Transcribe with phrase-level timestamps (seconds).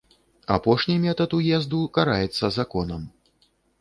[0.55, 3.01] Апошні метад уезду караецца законам.